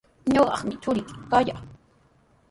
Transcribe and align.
Ñuqami 0.33 0.73
churiyki 0.83 1.15
kallaa. 1.31 1.61